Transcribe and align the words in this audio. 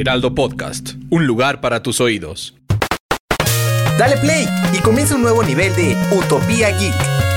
Heraldo 0.00 0.32
Podcast, 0.32 0.90
un 1.10 1.26
lugar 1.26 1.60
para 1.60 1.82
tus 1.82 2.00
oídos. 2.00 2.54
Dale 3.98 4.16
play 4.18 4.46
y 4.72 4.78
comienza 4.78 5.16
un 5.16 5.22
nuevo 5.22 5.42
nivel 5.42 5.74
de 5.74 5.96
Utopía 6.16 6.70
Geek. 6.70 7.27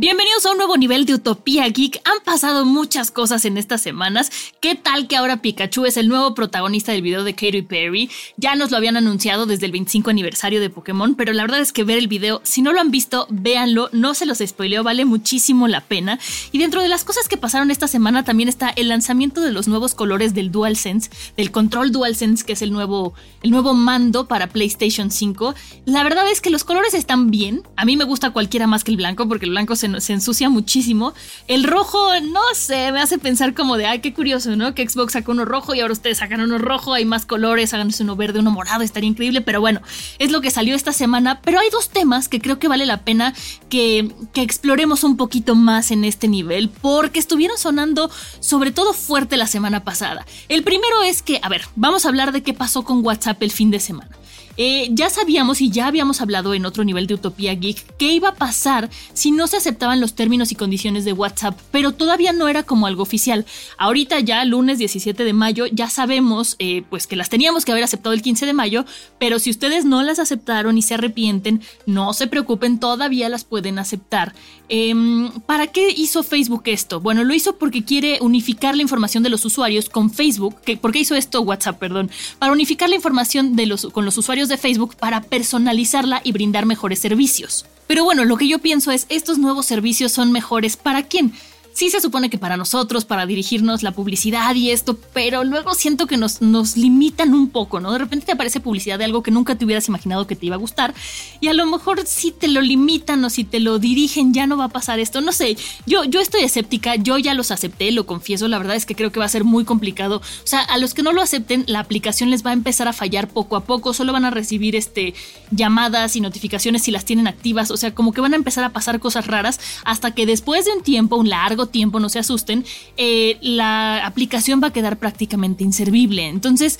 Bienvenidos 0.00 0.46
a 0.46 0.52
un 0.52 0.58
nuevo 0.58 0.76
nivel 0.76 1.06
de 1.06 1.14
Utopía 1.14 1.68
Geek. 1.68 2.00
Han 2.04 2.22
pasado 2.24 2.64
muchas 2.64 3.10
cosas 3.10 3.44
en 3.44 3.58
estas 3.58 3.80
semanas. 3.80 4.30
¿Qué 4.60 4.76
tal 4.76 5.08
que 5.08 5.16
ahora 5.16 5.42
Pikachu 5.42 5.86
es 5.86 5.96
el 5.96 6.06
nuevo 6.06 6.36
protagonista 6.36 6.92
del 6.92 7.02
video 7.02 7.24
de 7.24 7.34
Katy 7.34 7.62
Perry? 7.62 8.08
Ya 8.36 8.54
nos 8.54 8.70
lo 8.70 8.76
habían 8.76 8.96
anunciado 8.96 9.44
desde 9.44 9.66
el 9.66 9.72
25 9.72 10.08
aniversario 10.10 10.60
de 10.60 10.70
Pokémon, 10.70 11.16
pero 11.16 11.32
la 11.32 11.42
verdad 11.42 11.58
es 11.58 11.72
que 11.72 11.82
ver 11.82 11.98
el 11.98 12.06
video, 12.06 12.40
si 12.44 12.62
no 12.62 12.72
lo 12.72 12.80
han 12.80 12.92
visto, 12.92 13.26
véanlo, 13.28 13.90
no 13.90 14.14
se 14.14 14.24
los 14.24 14.38
spoileo, 14.38 14.84
vale 14.84 15.04
muchísimo 15.04 15.66
la 15.66 15.80
pena. 15.80 16.20
Y 16.52 16.58
dentro 16.58 16.80
de 16.80 16.86
las 16.86 17.02
cosas 17.02 17.26
que 17.26 17.36
pasaron 17.36 17.72
esta 17.72 17.88
semana 17.88 18.22
también 18.22 18.48
está 18.48 18.68
el 18.68 18.86
lanzamiento 18.90 19.40
de 19.40 19.50
los 19.50 19.66
nuevos 19.66 19.96
colores 19.96 20.32
del 20.32 20.52
DualSense, 20.52 21.10
del 21.36 21.50
control 21.50 21.90
DualSense, 21.90 22.46
que 22.46 22.52
es 22.52 22.62
el 22.62 22.72
nuevo, 22.72 23.14
el 23.42 23.50
nuevo 23.50 23.74
mando 23.74 24.28
para 24.28 24.46
PlayStation 24.46 25.10
5. 25.10 25.56
La 25.86 26.04
verdad 26.04 26.30
es 26.30 26.40
que 26.40 26.50
los 26.50 26.62
colores 26.62 26.94
están 26.94 27.32
bien. 27.32 27.64
A 27.74 27.84
mí 27.84 27.96
me 27.96 28.04
gusta 28.04 28.30
cualquiera 28.30 28.68
más 28.68 28.84
que 28.84 28.92
el 28.92 28.96
blanco, 28.96 29.26
porque 29.26 29.46
el 29.46 29.50
blanco 29.50 29.74
se 29.74 29.87
se, 30.00 30.12
ensucia 30.12 30.48
muchísimo. 30.48 31.14
El 31.46 31.64
rojo, 31.64 31.98
no 32.20 32.40
sé, 32.54 32.92
me 32.92 33.00
hace 33.00 33.18
pensar 33.18 33.54
como 33.54 33.76
de, 33.76 33.86
ay, 33.86 34.00
qué 34.00 34.12
curioso, 34.12 34.56
¿no? 34.56 34.74
Que 34.74 34.88
Xbox 34.88 35.12
sacó 35.12 35.32
uno 35.32 35.44
rojo 35.44 35.74
y 35.74 35.80
ahora 35.80 35.92
ustedes 35.92 36.18
sacan 36.18 36.40
uno 36.40 36.58
rojo, 36.58 36.94
hay 36.94 37.04
más 37.04 37.26
colores, 37.26 37.74
háganse 37.74 38.02
uno 38.02 38.16
verde, 38.16 38.40
uno 38.40 38.50
morado, 38.50 38.82
estaría 38.82 39.08
increíble, 39.08 39.40
pero 39.40 39.60
bueno, 39.60 39.80
es 40.18 40.30
lo 40.30 40.40
que 40.40 40.50
salió 40.50 40.74
esta 40.74 40.92
semana. 40.92 41.40
Pero 41.42 41.60
hay 41.60 41.70
dos 41.70 41.90
temas 41.90 42.28
que 42.28 42.40
creo 42.40 42.58
que 42.58 42.68
vale 42.68 42.86
la 42.86 42.98
pena 42.98 43.34
que, 43.68 44.12
que 44.32 44.42
exploremos 44.42 45.04
un 45.04 45.16
poquito 45.16 45.54
más 45.54 45.90
en 45.90 46.04
este 46.04 46.28
nivel, 46.28 46.68
porque 46.68 47.18
estuvieron 47.18 47.58
sonando 47.58 48.10
sobre 48.40 48.72
todo 48.72 48.92
fuerte 48.92 49.36
la 49.36 49.46
semana 49.46 49.84
pasada. 49.84 50.26
El 50.48 50.62
primero 50.62 51.02
es 51.02 51.22
que, 51.22 51.40
a 51.42 51.48
ver, 51.48 51.62
vamos 51.76 52.04
a 52.04 52.08
hablar 52.08 52.32
de 52.32 52.42
qué 52.42 52.54
pasó 52.54 52.82
con 52.84 53.04
WhatsApp 53.04 53.42
el 53.42 53.50
fin 53.50 53.70
de 53.70 53.80
semana. 53.80 54.17
Eh, 54.60 54.88
ya 54.90 55.08
sabíamos 55.08 55.60
y 55.60 55.70
ya 55.70 55.86
habíamos 55.86 56.20
hablado 56.20 56.52
en 56.52 56.66
otro 56.66 56.82
nivel 56.82 57.06
de 57.06 57.14
Utopía 57.14 57.54
Geek 57.54 57.96
qué 57.96 58.12
iba 58.12 58.30
a 58.30 58.34
pasar 58.34 58.90
si 59.12 59.30
no 59.30 59.46
se 59.46 59.56
aceptaban 59.56 60.00
los 60.00 60.14
términos 60.14 60.50
y 60.50 60.56
condiciones 60.56 61.04
de 61.04 61.12
WhatsApp, 61.12 61.56
pero 61.70 61.92
todavía 61.92 62.32
no 62.32 62.48
era 62.48 62.64
como 62.64 62.88
algo 62.88 63.04
oficial. 63.04 63.46
Ahorita 63.76 64.18
ya, 64.18 64.44
lunes 64.44 64.78
17 64.78 65.22
de 65.22 65.32
mayo, 65.32 65.66
ya 65.66 65.88
sabemos 65.88 66.56
eh, 66.58 66.82
pues 66.90 67.06
que 67.06 67.14
las 67.14 67.28
teníamos 67.28 67.64
que 67.64 67.70
haber 67.70 67.84
aceptado 67.84 68.12
el 68.12 68.22
15 68.22 68.46
de 68.46 68.52
mayo, 68.52 68.84
pero 69.20 69.38
si 69.38 69.50
ustedes 69.50 69.84
no 69.84 70.02
las 70.02 70.18
aceptaron 70.18 70.76
y 70.76 70.82
se 70.82 70.94
arrepienten, 70.94 71.62
no 71.86 72.12
se 72.12 72.26
preocupen, 72.26 72.80
todavía 72.80 73.28
las 73.28 73.44
pueden 73.44 73.78
aceptar. 73.78 74.34
Em, 74.68 75.30
¿Para 75.46 75.68
qué 75.68 75.88
hizo 75.96 76.22
Facebook 76.22 76.62
esto? 76.66 77.00
Bueno, 77.00 77.22
lo 77.22 77.32
hizo 77.32 77.56
porque 77.56 77.84
quiere 77.84 78.18
unificar 78.20 78.74
la 78.76 78.82
información 78.82 79.22
de 79.22 79.30
los 79.30 79.44
usuarios 79.44 79.88
con 79.88 80.10
Facebook. 80.10 80.56
¿Por 80.80 80.92
qué 80.92 80.98
hizo 80.98 81.14
esto 81.14 81.40
WhatsApp? 81.42 81.78
Perdón. 81.78 82.10
Para 82.38 82.52
unificar 82.52 82.88
la 82.88 82.96
información 82.96 83.56
de 83.56 83.66
los, 83.66 83.86
con 83.86 84.04
los 84.04 84.18
usuarios 84.18 84.47
de 84.48 84.56
Facebook 84.56 84.96
para 84.96 85.22
personalizarla 85.22 86.20
y 86.24 86.32
brindar 86.32 86.66
mejores 86.66 86.98
servicios. 86.98 87.66
Pero 87.86 88.04
bueno, 88.04 88.24
lo 88.24 88.36
que 88.36 88.46
yo 88.46 88.58
pienso 88.58 88.90
es, 88.90 89.06
estos 89.08 89.38
nuevos 89.38 89.66
servicios 89.66 90.12
son 90.12 90.30
mejores 90.30 90.76
para 90.76 91.04
quién? 91.04 91.32
Sí 91.78 91.90
se 91.90 92.00
supone 92.00 92.28
que 92.28 92.38
para 92.38 92.56
nosotros, 92.56 93.04
para 93.04 93.24
dirigirnos 93.24 93.84
la 93.84 93.92
publicidad 93.92 94.52
y 94.56 94.72
esto, 94.72 94.98
pero 95.12 95.44
luego 95.44 95.74
siento 95.74 96.08
que 96.08 96.16
nos, 96.16 96.42
nos 96.42 96.76
limitan 96.76 97.32
un 97.32 97.50
poco, 97.50 97.78
¿no? 97.78 97.92
De 97.92 97.98
repente 97.98 98.26
te 98.26 98.32
aparece 98.32 98.58
publicidad 98.58 98.98
de 98.98 99.04
algo 99.04 99.22
que 99.22 99.30
nunca 99.30 99.54
te 99.54 99.64
hubieras 99.64 99.86
imaginado 99.86 100.26
que 100.26 100.34
te 100.34 100.46
iba 100.46 100.56
a 100.56 100.58
gustar 100.58 100.92
y 101.40 101.46
a 101.46 101.52
lo 101.52 101.66
mejor 101.66 102.04
si 102.04 102.32
te 102.32 102.48
lo 102.48 102.62
limitan 102.62 103.24
o 103.24 103.30
si 103.30 103.44
te 103.44 103.60
lo 103.60 103.78
dirigen 103.78 104.34
ya 104.34 104.48
no 104.48 104.56
va 104.56 104.64
a 104.64 104.68
pasar 104.70 104.98
esto, 104.98 105.20
no 105.20 105.30
sé, 105.30 105.56
yo, 105.86 106.02
yo 106.02 106.20
estoy 106.20 106.42
escéptica, 106.42 106.96
yo 106.96 107.16
ya 107.16 107.32
los 107.34 107.52
acepté, 107.52 107.92
lo 107.92 108.06
confieso, 108.06 108.48
la 108.48 108.58
verdad 108.58 108.74
es 108.74 108.84
que 108.84 108.96
creo 108.96 109.12
que 109.12 109.20
va 109.20 109.26
a 109.26 109.28
ser 109.28 109.44
muy 109.44 109.64
complicado, 109.64 110.16
o 110.16 110.46
sea, 110.46 110.62
a 110.62 110.78
los 110.78 110.94
que 110.94 111.04
no 111.04 111.12
lo 111.12 111.22
acepten, 111.22 111.62
la 111.68 111.78
aplicación 111.78 112.30
les 112.30 112.44
va 112.44 112.50
a 112.50 112.54
empezar 112.54 112.88
a 112.88 112.92
fallar 112.92 113.28
poco 113.28 113.54
a 113.54 113.62
poco, 113.62 113.94
solo 113.94 114.12
van 114.12 114.24
a 114.24 114.30
recibir 114.30 114.74
este, 114.74 115.14
llamadas 115.52 116.16
y 116.16 116.20
notificaciones 116.20 116.82
si 116.82 116.90
las 116.90 117.04
tienen 117.04 117.28
activas, 117.28 117.70
o 117.70 117.76
sea, 117.76 117.94
como 117.94 118.12
que 118.12 118.20
van 118.20 118.32
a 118.32 118.36
empezar 118.36 118.64
a 118.64 118.70
pasar 118.70 118.98
cosas 118.98 119.28
raras 119.28 119.60
hasta 119.84 120.12
que 120.12 120.26
después 120.26 120.64
de 120.64 120.72
un 120.72 120.82
tiempo, 120.82 121.14
un 121.14 121.28
largo 121.28 121.67
tiempo, 121.68 122.00
no 122.00 122.08
se 122.08 122.18
asusten, 122.18 122.64
eh, 122.96 123.38
la 123.40 124.04
aplicación 124.06 124.60
va 124.62 124.68
a 124.68 124.72
quedar 124.72 124.98
prácticamente 124.98 125.64
inservible. 125.64 126.26
Entonces, 126.26 126.78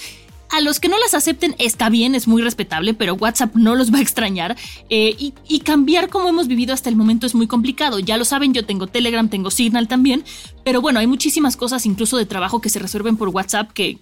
a 0.50 0.60
los 0.60 0.80
que 0.80 0.88
no 0.88 0.98
las 0.98 1.14
acepten 1.14 1.54
está 1.58 1.90
bien, 1.90 2.14
es 2.14 2.26
muy 2.26 2.42
respetable, 2.42 2.94
pero 2.94 3.14
WhatsApp 3.14 3.54
no 3.54 3.74
los 3.74 3.92
va 3.92 3.98
a 3.98 4.00
extrañar. 4.00 4.56
Eh, 4.88 5.14
y, 5.18 5.60
cambiar 5.60 6.08
como 6.08 6.28
hemos 6.28 6.48
vivido 6.48 6.72
hasta 6.72 6.88
el 6.88 6.96
momento 6.96 7.26
es 7.26 7.34
muy 7.34 7.46
complicado. 7.46 7.98
Ya 7.98 8.16
lo 8.16 8.24
saben, 8.24 8.54
yo 8.54 8.64
tengo 8.64 8.86
Telegram, 8.86 9.28
tengo 9.28 9.50
Signal 9.50 9.88
también, 9.88 10.24
pero 10.68 10.82
bueno, 10.82 11.00
hay 11.00 11.06
muchísimas 11.06 11.56
cosas 11.56 11.86
incluso 11.86 12.18
de 12.18 12.26
trabajo 12.26 12.60
que 12.60 12.68
se 12.68 12.78
resuelven 12.78 13.16
por 13.16 13.30
WhatsApp 13.30 13.72
que, 13.72 13.96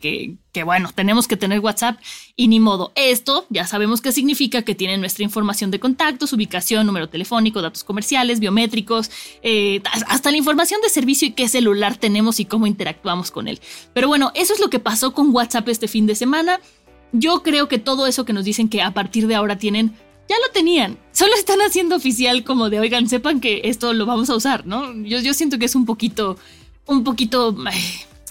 que, 0.53 0.65
bueno, 0.65 0.91
tenemos 0.93 1.29
que 1.29 1.37
tener 1.37 1.61
WhatsApp 1.61 1.97
y 2.35 2.49
ni 2.49 2.59
modo. 2.59 2.91
Esto 2.97 3.47
ya 3.51 3.69
sabemos 3.69 4.01
qué 4.01 4.11
significa 4.11 4.63
que 4.63 4.75
tienen 4.75 4.99
nuestra 4.99 5.23
información 5.23 5.71
de 5.71 5.79
contactos, 5.79 6.33
ubicación, 6.33 6.85
número 6.85 7.09
telefónico, 7.09 7.63
datos 7.63 7.85
comerciales, 7.85 8.41
biométricos, 8.41 9.13
eh, 9.45 9.81
hasta 10.09 10.33
la 10.33 10.39
información 10.39 10.81
de 10.83 10.89
servicio 10.89 11.29
y 11.29 11.35
qué 11.35 11.47
celular 11.47 11.99
tenemos 11.99 12.41
y 12.41 12.47
cómo 12.47 12.67
interactuamos 12.67 13.31
con 13.31 13.47
él. 13.47 13.61
Pero 13.93 14.09
bueno, 14.09 14.33
eso 14.35 14.53
es 14.53 14.59
lo 14.59 14.69
que 14.69 14.81
pasó 14.81 15.13
con 15.13 15.33
WhatsApp 15.33 15.69
este 15.69 15.87
fin 15.87 16.07
de 16.07 16.17
semana. 16.17 16.59
Yo 17.13 17.45
creo 17.45 17.69
que 17.69 17.79
todo 17.79 18.09
eso 18.09 18.25
que 18.25 18.33
nos 18.33 18.45
dicen 18.45 18.69
que 18.69 18.83
a 18.83 18.91
partir 18.91 19.29
de 19.29 19.37
ahora 19.37 19.57
tienen 19.57 19.95
ya 20.29 20.37
lo 20.45 20.53
tenían. 20.53 20.99
Solo 21.13 21.35
están 21.35 21.61
haciendo 21.61 21.97
oficial 21.97 22.45
como 22.45 22.71
de, 22.71 22.81
oigan, 22.81 23.09
sepan 23.09 23.41
que 23.41 23.63
esto 23.65 23.93
lo 23.93 24.07
vamos 24.07 24.31
a 24.31 24.37
usar, 24.37 24.67
¿no? 24.67 24.93
Yo, 25.03 25.21
yo 25.21 25.35
siento 25.35 25.59
que 25.59 25.67
es 25.67 25.75
un 25.75 25.87
poquito, 25.87 26.37
un 26.87 27.05
poquito 27.05 27.55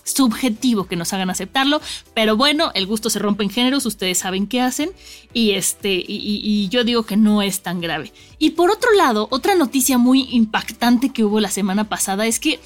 subjetivo 0.06 0.86
que 0.86 0.96
nos 0.96 1.12
hagan 1.14 1.30
aceptarlo, 1.30 1.82
pero 2.14 2.38
bueno, 2.38 2.72
el 2.76 2.86
gusto 2.86 3.10
se 3.10 3.20
rompe 3.20 3.44
en 3.44 3.50
géneros, 3.50 3.86
ustedes 3.86 4.20
saben 4.20 4.48
qué 4.48 4.62
hacen 4.62 4.92
y 5.34 5.52
este 5.52 6.04
y, 6.08 6.70
yo 6.70 6.84
digo 6.84 7.04
que 7.04 7.18
no 7.18 7.42
es 7.42 7.62
tan 7.62 7.82
grave. 7.82 8.14
Y 8.38 8.52
por 8.52 8.72
otro 8.72 8.92
lado, 8.94 9.28
otra 9.32 9.56
noticia 9.56 9.98
muy 9.98 10.28
impactante 10.32 11.10
que 11.10 11.24
hubo 11.24 11.40
la 11.40 11.50
semana 11.50 11.90
pasada 11.90 12.28
es 12.28 12.40
que 12.40 12.60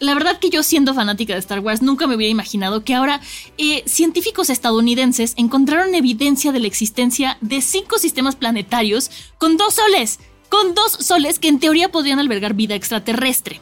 la 0.00 0.14
verdad 0.14 0.38
que 0.38 0.50
yo 0.50 0.62
siendo 0.62 0.94
fanática 0.94 1.34
de 1.34 1.38
Star 1.40 1.60
Wars 1.60 1.82
nunca 1.82 2.06
me 2.06 2.16
hubiera 2.16 2.30
imaginado 2.30 2.84
que 2.84 2.94
ahora 2.94 3.20
eh, 3.58 3.82
científicos 3.86 4.50
estadounidenses 4.50 5.34
encontraron 5.36 5.94
evidencia 5.94 6.52
de 6.52 6.60
la 6.60 6.66
existencia 6.66 7.38
de 7.40 7.60
cinco 7.60 7.98
sistemas 7.98 8.36
planetarios 8.36 9.10
con 9.38 9.56
dos 9.56 9.74
soles, 9.74 10.20
con 10.48 10.74
dos 10.74 10.92
soles 10.92 11.38
que 11.38 11.48
en 11.48 11.58
teoría 11.58 11.90
podrían 11.90 12.18
albergar 12.18 12.54
vida 12.54 12.74
extraterrestre. 12.74 13.60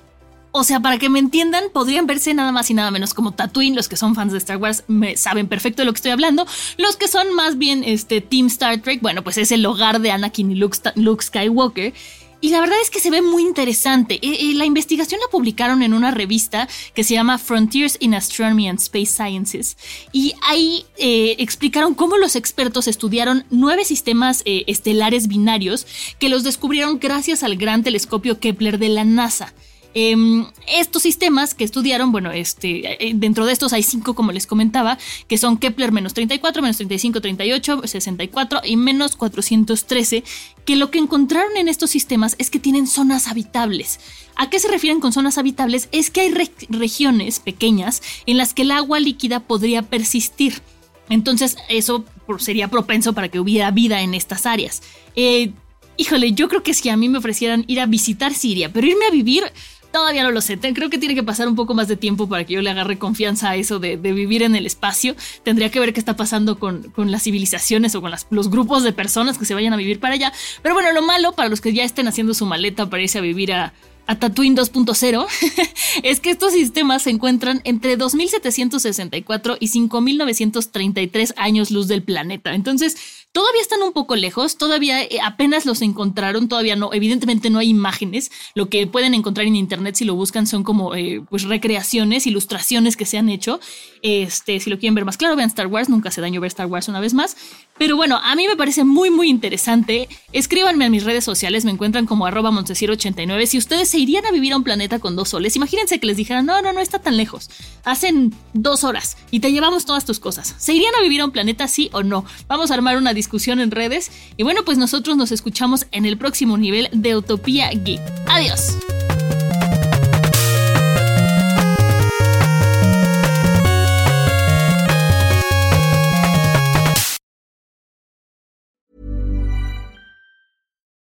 O 0.55 0.65
sea, 0.65 0.81
para 0.81 0.99
que 0.99 1.09
me 1.09 1.19
entiendan, 1.19 1.65
podrían 1.73 2.07
verse 2.07 2.35
nada 2.35 2.53
más 2.53 2.71
y 2.71 2.75
nada 2.75 2.91
menos 2.91 3.15
como 3.15 3.33
Tatooine. 3.33 3.75
Los 3.75 3.89
que 3.89 3.97
son 3.97 4.15
fans 4.15 4.33
de 4.33 4.39
Star 4.39 4.59
Wars 4.59 4.85
me 4.87 5.17
saben 5.17 5.49
perfecto 5.49 5.81
de 5.81 5.87
lo 5.87 5.93
que 5.95 5.97
estoy 5.97 6.13
hablando. 6.13 6.47
Los 6.77 6.97
que 6.97 7.09
son 7.09 7.33
más 7.35 7.57
bien 7.57 7.83
este 7.85 8.21
Team 8.21 8.49
Star 8.49 8.83
Trek, 8.83 9.01
bueno, 9.01 9.25
pues 9.25 9.39
es 9.39 9.51
el 9.51 9.65
hogar 9.65 10.01
de 10.01 10.11
Anakin 10.11 10.53
y 10.53 10.55
Luke, 10.57 11.23
Skywalker. 11.23 11.95
Y 12.43 12.51
la 12.51 12.59
verdad 12.59 12.77
es 12.83 12.91
que 12.91 12.99
se 12.99 13.11
ve 13.11 13.23
muy 13.23 13.43
interesante. 13.43 14.19
La 14.55 14.65
investigación 14.65 15.21
la 15.21 15.31
publicaron 15.31 15.81
en 15.81 15.95
una 15.95 16.11
revista 16.11 16.69
que 16.93 17.05
se 17.05 17.15
llama 17.15 17.39
Frontiers 17.39 17.97
in 18.01 18.15
Astronomy 18.15 18.69
and 18.69 18.81
Space 18.81 19.13
Sciences. 19.13 19.77
Y 20.11 20.35
ahí 20.43 20.85
eh, 20.99 21.37
explicaron 21.39 21.95
cómo 21.95 22.19
los 22.19 22.35
expertos 22.35 22.89
estudiaron 22.89 23.45
nueve 23.51 23.85
sistemas 23.85 24.43
eh, 24.45 24.65
estelares 24.67 25.29
binarios 25.29 25.87
que 26.19 26.29
los 26.29 26.43
descubrieron 26.43 26.99
gracias 26.99 27.45
al 27.45 27.55
gran 27.55 27.85
telescopio 27.85 28.41
Kepler 28.41 28.81
de 28.81 28.89
la 28.89 29.05
NASA. 29.05 29.55
Em, 29.95 30.47
estos 30.67 31.03
sistemas 31.03 31.55
que 31.55 31.65
estudiaron, 31.65 32.13
bueno, 32.13 32.33
este, 32.33 33.09
eh, 33.09 33.13
dentro 33.15 33.45
de 33.45 33.53
estos 33.53 33.73
hay 33.73 33.83
cinco, 33.83 34.15
como 34.15 34.33
les 34.33 34.47
comentaba, 34.47 34.99
que 35.29 35.37
son 35.37 35.59
Kepler 35.59 35.93
menos 35.93 36.15
34, 36.15 36.63
menos 36.63 36.77
35, 36.79 37.21
38, 37.21 37.83
64 37.85 38.61
y 38.65 38.77
menos 38.77 39.17
413, 39.17 40.25
que 40.65 40.77
lo 40.77 40.91
que 40.91 40.99
encontraron 40.99 41.57
en 41.57 41.69
estos 41.69 41.91
sistemas 41.91 42.37
es 42.39 42.51
que 42.51 42.59
tienen 42.59 42.87
zonas 42.87 43.29
habitables. 43.29 44.01
¿A 44.35 44.49
qué 44.49 44.59
se 44.59 44.69
refieren 44.69 45.01
con 45.01 45.13
zonas 45.13 45.37
habitables? 45.37 45.89
Es 45.93 46.11
que 46.11 46.23
hay 46.23 46.35
regiones 46.71 47.41
pequeñas 47.41 48.03
en 48.25 48.39
las 48.39 48.55
que 48.55 48.63
el 48.63 48.71
agua 48.71 48.99
líquida 48.99 49.41
podría 49.41 49.83
persistir. 49.83 50.63
Entonces 51.11 51.57
eso 51.69 52.05
sería 52.39 52.69
propenso 52.69 53.13
para 53.13 53.29
que 53.29 53.41
hubiera 53.41 53.71
vida 53.71 54.01
en 54.01 54.15
estas 54.15 54.47
áreas. 54.47 54.83
Eh, 55.17 55.53
Híjole, 55.99 56.33
yo 56.33 56.49
creo 56.49 56.63
que 56.63 56.75
si 56.75 56.89
a 56.89 56.97
mí 56.97 57.09
me 57.09 57.19
ofrecieran 57.19 57.65
ir 57.69 57.79
a 57.79 57.87
visitar 57.87 58.35
Siria, 58.35 58.73
pero 58.73 58.87
irme 58.87 59.07
a 59.07 59.11
vivir, 59.11 59.45
Todavía 59.93 60.23
no 60.23 60.31
lo 60.31 60.41
sé. 60.41 60.59
Creo 60.59 60.91
que 60.91 60.99
tiene 60.99 61.15
que 61.15 61.23
pasar 61.23 61.49
un 61.49 61.55
poco 61.55 61.75
más 61.75 61.87
de 61.87 61.97
tiempo 61.97 62.29
para 62.29 62.45
que 62.45 62.55
yo 62.55 62.63
le 62.63 62.71
agarre 62.71 62.99
confianza 62.99 63.51
a 63.51 63.57
eso 63.57 63.79
de, 63.79 63.97
vivir 63.97 64.43
en 64.43 64.57
el 64.57 64.67
espacio. 64.67 65.15
Tendría 65.43 65.71
que 65.71 65.81
ver 65.81 65.93
qué 65.93 66.01
está 66.01 66.17
pasando 66.17 66.59
con, 66.59 66.93
las 66.97 67.23
civilizaciones 67.23 67.95
o 67.95 68.01
con 68.01 68.13
los 68.31 68.51
grupos 68.51 68.83
de 68.83 68.93
personas 68.93 69.39
que 69.39 69.45
se 69.45 69.55
vayan 69.55 69.73
a 69.73 69.77
vivir 69.77 70.01
para 70.01 70.15
allá. 70.15 70.33
Pero 70.63 70.75
bueno, 70.75 70.93
lo 70.93 71.03
malo 71.03 71.33
para 71.33 71.49
los 71.49 71.61
que 71.61 71.73
ya 71.73 71.85
estén 71.85 72.09
haciendo 72.09 72.35
su 72.35 72.47
maleta 72.47 72.89
para 72.89 73.03
irse 73.03 73.19
a 73.19 73.23
vivir 73.23 73.53
a, 73.53 73.75
a 74.07 74.19
Tatooine 74.19 74.57
2.0 74.57 75.27
es 76.03 76.21
que 76.21 76.31
estos 76.31 76.53
sistemas 76.53 77.03
se 77.03 77.11
encuentran 77.11 77.61
entre 77.65 77.97
2764 77.97 79.57
y 79.61 79.69
5933 79.69 81.35
años 81.37 81.71
luz 81.71 81.89
del 81.89 82.03
planeta. 82.03 82.55
Entonces, 82.55 82.97
Todavía 83.33 83.63
están 83.63 83.81
un 83.81 83.95
poco 83.95 84.15
lejos, 84.15 84.59
todavía 84.59 85.03
eh, 85.03 85.19
apenas 85.25 85.65
los 85.65 85.81
encontraron, 85.81 86.49
todavía 86.49 86.77
no, 86.77 86.93
evidentemente 86.93 87.49
no 87.49 87.61
hay 87.61 87.71
imágenes. 87.71 88.31
Lo 88.55 88.69
que 88.69 88.87
pueden 88.87 89.15
encontrar 89.15 89.47
en 89.47 89.57
internet 89.57 89.95
si 89.95 90.05
lo 90.05 90.15
buscan 90.15 90.47
son 90.47 90.65
como 90.65 90.95
eh, 90.95 91.23
pues 91.31 91.45
recreaciones, 91.45 92.27
ilustraciones 92.27 92.95
que 92.95 93.07
se 93.07 93.17
han 93.17 93.31
hecho. 93.31 93.59
Este, 94.03 94.61
si 94.61 94.69
lo 94.69 94.79
quieren 94.79 94.95
ver 94.95 95.07
más 95.07 95.17
claro, 95.17 95.35
vean 95.35 95.49
Star 95.49 95.67
Wars, 95.67 95.89
nunca 95.89 96.11
se 96.11 96.21
daño 96.21 96.43
ver 96.43 96.49
Star 96.49 96.67
Wars 96.67 96.89
una 96.89 97.01
vez 97.01 97.15
más. 97.15 97.39
Pero 97.79 97.97
bueno, 97.97 98.21
a 98.23 98.35
mí 98.37 98.47
me 98.47 98.57
parece 98.57 98.85
muy 98.85 99.09
muy 99.09 99.31
interesante. 99.31 100.11
Escríbanme 100.33 100.85
a 100.85 100.91
mis 100.91 101.05
redes 101.05 101.25
sociales, 101.25 101.65
me 101.65 101.71
encuentran 101.71 102.05
como 102.05 102.27
arroba 102.27 102.51
89 102.51 103.47
Si 103.47 103.57
ustedes 103.57 103.89
se 103.89 103.99
irían 103.99 104.27
a 104.27 104.31
vivir 104.31 104.53
a 104.53 104.59
un 104.59 104.63
planeta 104.63 104.99
con 104.99 105.17
dos 105.17 105.31
soles, 105.31 105.57
imagínense 105.57 105.99
que 105.99 106.07
les 106.07 106.19
dijeran, 106.19 106.45
no, 106.45 106.61
no, 106.61 106.75
no 106.75 106.81
está 106.81 106.99
tan 106.99 107.17
lejos. 107.17 107.49
Hacen 107.85 108.35
dos 108.53 108.85
horas 108.85 109.17
y 109.31 109.41
te 109.41 109.53
llevamos 109.53 109.87
todas 109.87 110.05
tus 110.05 110.21
cosas. 110.21 110.55
¿Se 110.59 110.75
irían 110.75 110.95
a 110.97 111.03
vivir 111.03 111.23
a 111.23 111.25
un 111.25 111.31
planeta 111.31 111.67
sí 111.67 111.89
o 111.95 112.03
no? 112.03 112.27
Vamos 112.47 112.71
a 112.71 112.75
armar 112.75 112.99
una 112.99 113.15
discusión 113.23 113.61
en 113.61 113.71
redes. 113.71 114.11
Y 114.37 114.43
bueno, 114.43 114.65
pues 114.65 114.79
nosotros 114.79 115.17
nos 115.17 115.31
escuchamos 115.31 115.87
en 115.93 116.07
el 116.07 116.19
próximo 116.19 116.59
nivel 116.59 116.89
de 116.93 117.17
Utopía 117.17 117.71
Geek. 117.71 118.01
Adiós. 118.27 118.77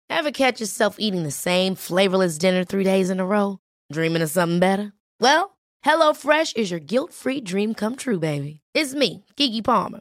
Ever 0.09 0.31
catch 0.31 0.61
yourself 0.61 0.99
eating 1.01 1.25
the 1.25 1.33
same 1.33 1.75
flavorless 1.75 2.39
dinner 2.39 2.63
three 2.65 2.85
days 2.85 3.11
in 3.11 3.19
a 3.19 3.27
row? 3.27 3.59
Dreaming 3.91 4.23
of 4.23 4.31
something 4.31 4.61
better? 4.61 4.93
Well, 5.21 5.57
HelloFresh 5.85 6.57
is 6.57 6.71
your 6.71 6.79
guilt-free 6.79 7.41
dream 7.41 7.75
come 7.75 7.97
true, 7.97 8.21
baby. 8.21 8.61
It's 8.73 8.95
me, 8.95 9.25
Kiki 9.37 9.63
Palmer. 9.63 10.01